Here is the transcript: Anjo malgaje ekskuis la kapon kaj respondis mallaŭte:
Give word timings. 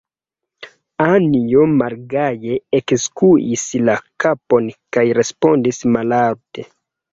Anjo 1.03 1.65
malgaje 1.81 2.57
ekskuis 2.79 3.67
la 3.91 3.99
kapon 4.25 4.75
kaj 4.99 5.07
respondis 5.21 5.85
mallaŭte: 5.97 6.69